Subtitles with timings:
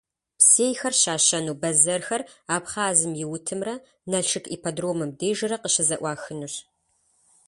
[0.39, 2.21] Псейхэр щащэну бэзэрхэр
[2.55, 3.75] Абхъазым и утымрэ
[4.11, 6.55] Налшык ипподромым дежрэ къыщызэӀуахынущ.